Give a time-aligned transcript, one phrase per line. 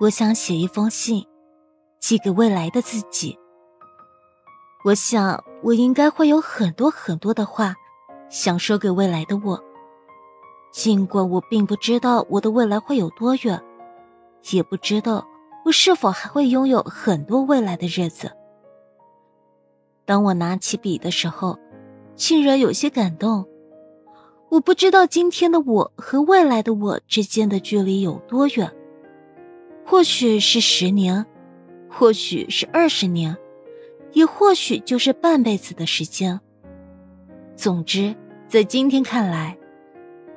[0.00, 1.26] 我想写一封信，
[1.98, 3.38] 寄给未来的自己。
[4.82, 7.74] 我想，我应该会有很多很多的话，
[8.30, 9.62] 想说给未来的我。
[10.72, 13.62] 尽管我并不知道我的未来会有多远，
[14.52, 15.26] 也不知道
[15.66, 18.32] 我是否还会拥有很多未来的日子。
[20.06, 21.58] 当我拿起笔的时候，
[22.16, 23.46] 竟然有些感动。
[24.48, 28.74] 我不知道今天的我和未来的我之间的距离有多远，
[29.90, 31.26] 或许是十年，
[31.88, 33.36] 或许是二十年。
[34.12, 36.40] 也或许就是半辈子的时间。
[37.56, 38.14] 总之，
[38.46, 39.58] 在今天看来，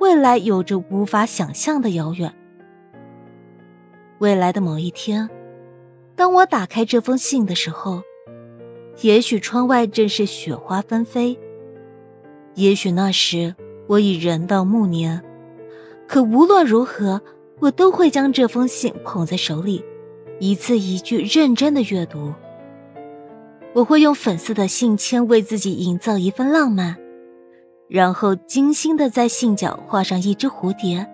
[0.00, 2.34] 未来有着无法想象的遥远。
[4.18, 5.30] 未来的某一天，
[6.16, 8.02] 当我打开这封信的时候，
[9.02, 11.38] 也许窗外正是雪花纷飞，
[12.54, 13.54] 也许那时
[13.86, 15.22] 我已人到暮年。
[16.08, 17.22] 可无论如何，
[17.64, 19.82] 我都会将这封信捧在手里，
[20.38, 22.30] 一字一句认真的阅读。
[23.72, 26.94] 我会用粉色的信签为自己营造一份浪漫，
[27.88, 31.10] 然后精心的在信角画上一只蝴蝶，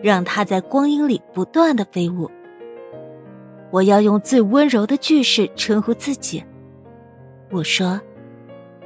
[0.00, 2.30] 让它在光阴里不断的飞舞。
[3.72, 6.44] 我要用最温柔的句式称呼自己，
[7.50, 8.00] 我说：“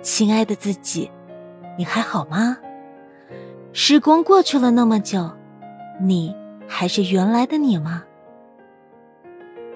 [0.01, 1.11] 亲爱的自己，
[1.77, 2.57] 你还好吗？
[3.75, 5.31] 时光过去了那么久，
[6.01, 6.35] 你
[6.73, 8.05] 还是原来的你吗？”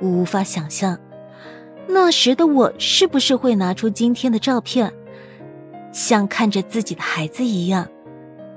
[0.01, 0.99] 我无法想象。
[1.87, 4.91] 那时的我是不是会拿出今天的照片，
[5.93, 7.87] 像看着自己的孩子一样，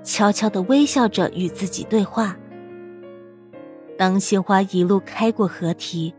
[0.02, 2.38] 悄悄的微笑着与自己对话？
[3.97, 6.13] 当鲜花一路开过河堤，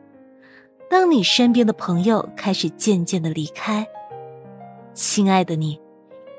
[0.91, 3.87] 当你身边的朋友开始渐渐的离开，
[4.93, 5.81] 亲爱的你，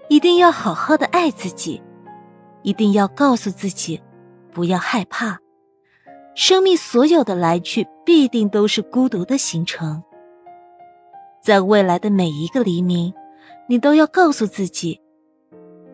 [0.07, 1.81] 一定要好好的爱自己，
[2.61, 3.99] 一定要告诉自己，
[4.51, 5.39] 不要害怕，
[6.41, 10.01] 生命所有的来去必定都是孤独的行程。
[11.41, 13.13] 在未来的每一个黎明，
[13.67, 15.01] 你都要告诉自己，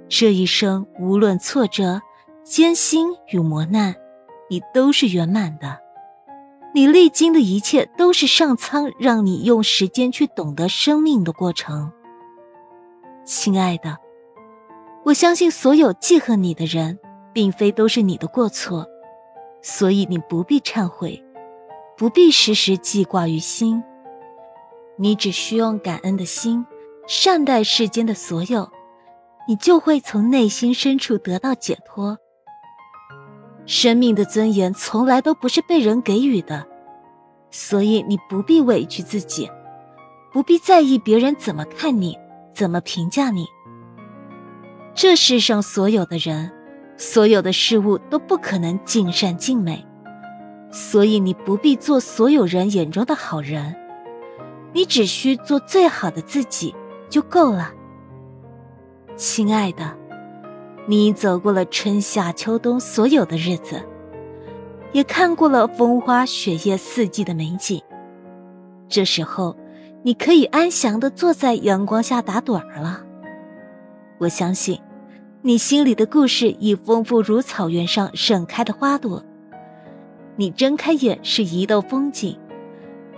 [0.08, 2.00] 这一生无论挫折、
[2.44, 3.96] 艰辛与磨难，
[4.48, 5.80] 你都是圆满的。
[6.76, 11.92] 你历经的一切都是上苍让你用时间去懂得生命的过程。
[13.26, 13.98] 亲爱的，
[15.06, 17.00] 我相信所有记恨你的人，
[17.34, 18.86] 并非都是你的过错，
[19.68, 21.20] 所以你不必忏悔，
[21.98, 23.84] 不必时时记挂于心。
[24.96, 26.64] 你只需用感恩的心
[27.08, 28.70] 善待世间的所有，
[29.48, 32.20] 你就会从内心深处得到解脱。
[33.66, 36.68] 生命的尊严从来都不是被人给予的，
[37.50, 39.50] 所以你不必委屈自己，
[40.32, 42.16] 不必在意别人怎么看你，
[42.54, 43.48] 怎么评价你。
[44.94, 46.54] 这世上所有的人，
[46.98, 49.86] 所有的事物都不可能尽善尽美，
[50.72, 53.76] 所以你不必做所有人眼中的好人。
[54.74, 56.76] 你只需做最好的自己
[57.10, 57.72] 就够了，
[59.16, 59.96] 亲爱的。
[60.88, 63.82] 你走过了春夏秋冬所有的日子，
[64.92, 67.82] 也看过了风花雪月四季的美景。
[68.88, 69.58] 这时候，
[70.04, 73.02] 你可以安详的坐在阳光下打盹儿了。
[74.20, 74.80] 我相信，
[75.48, 79.24] 你心里的故事已丰富如草原上盛开的花朵。
[80.38, 82.36] 你睁开眼是一道风景。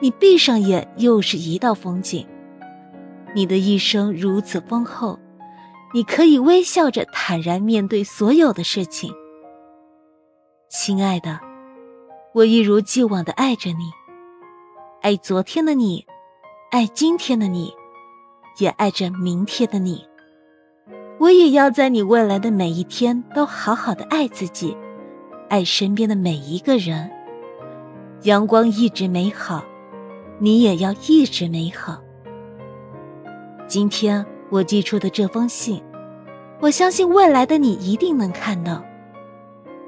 [0.01, 2.27] 你闭上眼，又是一道风景。
[3.33, 5.17] 你的一生如此丰厚，
[5.93, 9.13] 你可以微笑着坦然面对所有的事情。
[10.67, 11.39] 亲爱的，
[12.33, 13.89] 我一如既往的爱着你，
[15.01, 16.05] 爱昨天的你，
[16.71, 17.73] 爱今天的你，
[18.57, 20.05] 也爱着明天的你。
[21.19, 24.75] 我也要在你未来的每一天都好好的爱自己，
[25.49, 27.09] 爱身边的每一个人。
[28.23, 29.63] 阳光一直美好。
[30.39, 31.99] 你也要一直美好。
[33.67, 35.81] 今天我寄出的这封信，
[36.59, 38.83] 我相信未来的你一定能看到。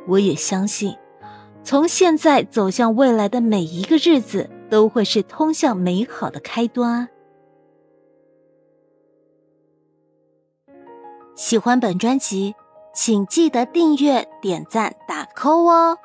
[0.08, 0.96] 我也相信，
[1.64, 7.08] 从现在走向未来的每一个日子，都会是通向美好的开端。
[11.40, 12.54] 喜欢本专辑，
[12.94, 15.98] 请记得订阅、点赞、打 call 哦。